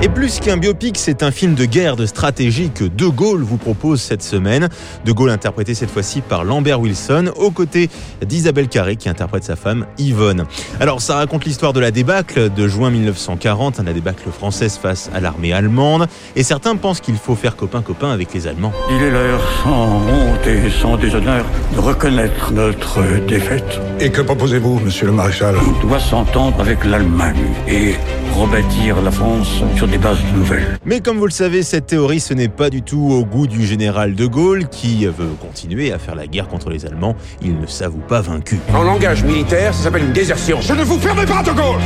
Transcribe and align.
Et 0.00 0.08
plus 0.08 0.38
qu'un 0.38 0.56
biopic, 0.56 0.96
c'est 0.96 1.24
un 1.24 1.32
film 1.32 1.56
de 1.56 1.64
guerre, 1.64 1.96
de 1.96 2.06
stratégie 2.06 2.70
que 2.70 2.84
De 2.84 3.06
Gaulle 3.06 3.42
vous 3.42 3.56
propose 3.56 4.00
cette 4.00 4.22
semaine. 4.22 4.68
De 5.04 5.10
Gaulle 5.10 5.30
interprété 5.30 5.74
cette 5.74 5.90
fois-ci 5.90 6.20
par 6.20 6.44
Lambert 6.44 6.80
Wilson, 6.80 7.32
aux 7.36 7.50
côtés 7.50 7.90
d'Isabelle 8.24 8.68
Carré 8.68 8.94
qui 8.94 9.08
interprète 9.08 9.42
sa 9.42 9.56
femme 9.56 9.86
Yvonne. 9.98 10.44
Alors 10.78 11.00
ça 11.00 11.16
raconte 11.16 11.46
l'histoire 11.46 11.72
de 11.72 11.80
la 11.80 11.90
débâcle 11.90 12.48
de 12.48 12.68
juin 12.68 12.90
1940, 12.90 13.80
la 13.84 13.92
débâcle 13.92 14.30
française 14.30 14.78
face 14.80 15.10
à 15.12 15.18
l'armée 15.18 15.52
allemande. 15.52 16.06
Et 16.36 16.44
certains 16.44 16.76
pensent 16.76 17.00
qu'il 17.00 17.16
faut 17.16 17.34
faire 17.34 17.56
copain-copain 17.56 18.12
avec 18.12 18.32
les 18.32 18.46
Allemands. 18.46 18.72
Il 18.90 19.02
est 19.02 19.10
l'heure, 19.10 19.40
sans 19.64 19.96
honte 19.96 20.46
et 20.46 20.70
sans 20.70 20.96
déshonneur, 20.96 21.44
de 21.74 21.80
reconnaître 21.80 22.52
notre 22.52 23.02
défaite. 23.26 23.80
Et 23.98 24.10
que 24.10 24.20
proposez-vous, 24.20 24.78
monsieur 24.78 25.06
le 25.06 25.12
maréchal? 25.12 25.56
On 25.56 25.84
doit 25.84 25.98
s'entendre 25.98 26.60
avec 26.60 26.84
l'Allemagne 26.84 27.34
et 27.66 27.96
rebâtir 28.36 29.02
la 29.02 29.10
France 29.10 29.48
sur 29.74 29.87
des 29.90 29.98
bases 29.98 30.18
nouvelles. 30.34 30.78
Mais 30.84 31.00
comme 31.00 31.18
vous 31.18 31.26
le 31.26 31.32
savez, 31.32 31.62
cette 31.62 31.86
théorie, 31.86 32.20
ce 32.20 32.34
n'est 32.34 32.48
pas 32.48 32.70
du 32.70 32.82
tout 32.82 33.10
au 33.10 33.24
goût 33.24 33.46
du 33.46 33.66
général 33.66 34.14
de 34.14 34.26
Gaulle 34.26 34.68
qui 34.68 35.06
veut 35.06 35.34
continuer 35.40 35.92
à 35.92 35.98
faire 35.98 36.14
la 36.14 36.26
guerre 36.26 36.48
contre 36.48 36.70
les 36.70 36.86
Allemands. 36.86 37.16
Il 37.42 37.58
ne 37.58 37.66
s'avoue 37.66 37.98
pas 38.00 38.20
vaincu. 38.20 38.58
En 38.74 38.82
langage 38.82 39.24
militaire, 39.24 39.74
ça 39.74 39.84
s'appelle 39.84 40.04
une 40.04 40.12
désertion. 40.12 40.60
Je 40.60 40.74
ne 40.74 40.82
vous 40.82 40.98
permets 40.98 41.26
pas, 41.26 41.42
de 41.42 41.52
Gaulle 41.52 41.80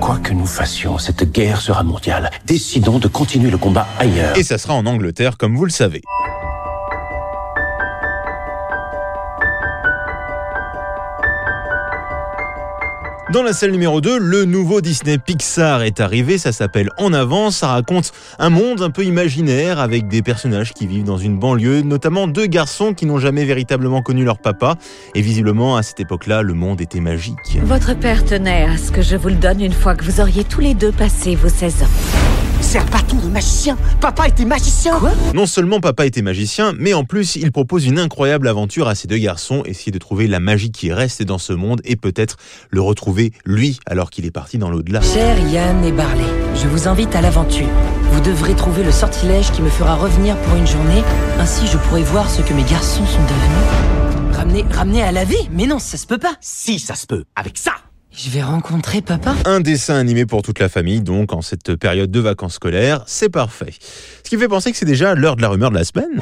Quoi 0.00 0.18
que 0.22 0.32
nous 0.32 0.46
fassions, 0.46 0.96
cette 0.98 1.30
guerre 1.30 1.60
sera 1.60 1.82
mondiale. 1.82 2.30
Décidons 2.46 2.98
de 2.98 3.08
continuer 3.08 3.50
le 3.50 3.58
combat 3.58 3.86
ailleurs. 3.98 4.36
Et 4.36 4.42
ça 4.42 4.56
sera 4.56 4.74
en 4.74 4.86
Angleterre, 4.86 5.36
comme 5.36 5.56
vous 5.56 5.64
le 5.66 5.70
savez. 5.70 6.02
Dans 13.32 13.44
la 13.44 13.52
salle 13.52 13.70
numéro 13.70 14.00
2, 14.00 14.18
le 14.18 14.44
nouveau 14.44 14.80
Disney 14.80 15.16
Pixar 15.16 15.82
est 15.82 16.00
arrivé, 16.00 16.36
ça 16.36 16.50
s'appelle 16.50 16.90
En 16.98 17.12
avant, 17.12 17.52
ça 17.52 17.68
raconte 17.68 18.10
un 18.40 18.50
monde 18.50 18.82
un 18.82 18.90
peu 18.90 19.04
imaginaire 19.04 19.78
avec 19.78 20.08
des 20.08 20.20
personnages 20.20 20.72
qui 20.72 20.88
vivent 20.88 21.04
dans 21.04 21.16
une 21.16 21.38
banlieue, 21.38 21.82
notamment 21.82 22.26
deux 22.26 22.46
garçons 22.46 22.92
qui 22.92 23.06
n'ont 23.06 23.20
jamais 23.20 23.44
véritablement 23.44 24.02
connu 24.02 24.24
leur 24.24 24.38
papa, 24.38 24.74
et 25.14 25.20
visiblement 25.20 25.76
à 25.76 25.84
cette 25.84 26.00
époque-là, 26.00 26.42
le 26.42 26.54
monde 26.54 26.80
était 26.80 26.98
magique. 26.98 27.60
Votre 27.62 27.94
père 27.94 28.24
tenait 28.24 28.64
à 28.64 28.76
ce 28.76 28.90
que 28.90 29.00
je 29.00 29.14
vous 29.14 29.28
le 29.28 29.36
donne 29.36 29.60
une 29.60 29.72
fois 29.72 29.94
que 29.94 30.04
vous 30.04 30.20
auriez 30.20 30.42
tous 30.42 30.60
les 30.60 30.74
deux 30.74 30.90
passé 30.90 31.36
vos 31.36 31.48
16 31.48 31.84
ans. 31.84 32.49
C'est 32.60 32.78
un 32.78 32.84
bâton 32.84 33.16
de 33.16 33.28
magicien. 33.28 33.76
Papa 34.00 34.28
était 34.28 34.44
magicien. 34.44 34.98
Quoi? 34.98 35.12
Non 35.34 35.46
seulement 35.46 35.80
papa 35.80 36.06
était 36.06 36.22
magicien, 36.22 36.72
mais 36.78 36.94
en 36.94 37.04
plus 37.04 37.36
il 37.36 37.52
propose 37.52 37.86
une 37.86 37.98
incroyable 37.98 38.48
aventure 38.48 38.88
à 38.88 38.94
ces 38.94 39.08
deux 39.08 39.18
garçons, 39.18 39.62
essayer 39.64 39.92
de 39.92 39.98
trouver 39.98 40.26
la 40.26 40.40
magie 40.40 40.70
qui 40.70 40.92
reste 40.92 41.22
dans 41.22 41.38
ce 41.38 41.52
monde 41.52 41.80
et 41.84 41.96
peut-être 41.96 42.36
le 42.70 42.80
retrouver 42.80 43.32
lui 43.44 43.78
alors 43.86 44.10
qu'il 44.10 44.24
est 44.26 44.30
parti 44.30 44.58
dans 44.58 44.70
l'au-delà. 44.70 45.00
Cher 45.00 45.36
Yann 45.48 45.84
et 45.84 45.92
Barley, 45.92 46.24
je 46.54 46.68
vous 46.68 46.88
invite 46.88 47.14
à 47.16 47.20
l'aventure. 47.20 47.68
Vous 48.12 48.20
devrez 48.20 48.54
trouver 48.54 48.82
le 48.82 48.92
sortilège 48.92 49.50
qui 49.52 49.62
me 49.62 49.70
fera 49.70 49.94
revenir 49.94 50.36
pour 50.36 50.56
une 50.56 50.66
journée, 50.66 51.02
ainsi 51.38 51.66
je 51.66 51.76
pourrai 51.78 52.02
voir 52.02 52.30
ce 52.30 52.42
que 52.42 52.52
mes 52.52 52.64
garçons 52.64 53.06
sont 53.06 53.22
devenus. 53.22 54.36
Ramener, 54.36 54.64
ramener 54.70 55.02
à 55.02 55.12
la 55.12 55.24
vie 55.24 55.48
Mais 55.52 55.66
non, 55.66 55.78
ça 55.78 55.96
se 55.96 56.06
peut 56.06 56.18
pas. 56.18 56.34
Si, 56.40 56.78
ça 56.78 56.94
se 56.94 57.06
peut. 57.06 57.24
Avec 57.36 57.58
ça. 57.58 57.72
Je 58.12 58.28
vais 58.28 58.42
rencontrer 58.42 59.02
papa 59.02 59.34
Un 59.44 59.60
dessin 59.60 59.94
animé 59.94 60.26
pour 60.26 60.42
toute 60.42 60.58
la 60.58 60.68
famille, 60.68 61.00
donc 61.00 61.32
en 61.32 61.42
cette 61.42 61.76
période 61.76 62.10
de 62.10 62.20
vacances 62.20 62.54
scolaires, 62.54 63.04
c'est 63.06 63.28
parfait. 63.28 63.72
Ce 64.24 64.28
qui 64.28 64.36
fait 64.36 64.48
penser 64.48 64.72
que 64.72 64.76
c'est 64.76 64.84
déjà 64.84 65.14
l'heure 65.14 65.36
de 65.36 65.42
la 65.42 65.48
rumeur 65.48 65.70
de 65.70 65.76
la 65.76 65.84
semaine. 65.84 66.20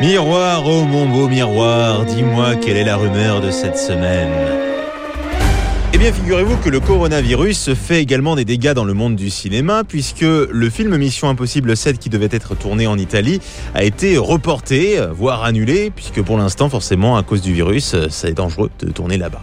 Miroir, 0.00 0.62
oh 0.64 0.84
mon 0.84 1.08
beau 1.08 1.28
miroir, 1.28 2.04
dis-moi 2.04 2.54
quelle 2.54 2.76
est 2.76 2.84
la 2.84 2.96
rumeur 2.96 3.40
de 3.40 3.50
cette 3.50 3.76
semaine. 3.76 4.30
Eh 5.92 5.98
bien, 5.98 6.12
figurez-vous 6.12 6.56
que 6.58 6.70
le 6.70 6.78
coronavirus 6.78 7.74
fait 7.74 8.00
également 8.00 8.36
des 8.36 8.44
dégâts 8.44 8.72
dans 8.72 8.84
le 8.84 8.94
monde 8.94 9.16
du 9.16 9.28
cinéma, 9.28 9.82
puisque 9.82 10.20
le 10.20 10.70
film 10.70 10.96
Mission 10.96 11.28
Impossible 11.28 11.76
7 11.76 11.98
qui 11.98 12.10
devait 12.10 12.28
être 12.30 12.54
tourné 12.54 12.86
en 12.86 12.96
Italie 12.96 13.40
a 13.74 13.82
été 13.82 14.16
reporté, 14.16 15.00
voire 15.10 15.42
annulé, 15.42 15.90
puisque 15.90 16.22
pour 16.22 16.38
l'instant, 16.38 16.70
forcément, 16.70 17.16
à 17.16 17.24
cause 17.24 17.42
du 17.42 17.52
virus, 17.52 17.96
c'est 18.08 18.34
dangereux 18.34 18.70
de 18.78 18.92
tourner 18.92 19.18
là-bas. 19.18 19.42